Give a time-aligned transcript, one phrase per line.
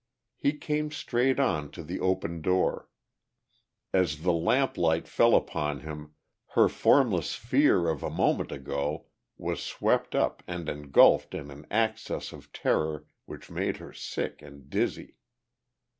[0.35, 2.89] He came straight on to the open door;
[3.93, 6.15] as the lamp light fell upon him
[6.55, 9.05] her formless fear of a moment ago
[9.37, 14.71] was swept up and engulfed in an access of terror which made her sick and
[14.71, 15.17] dizzy.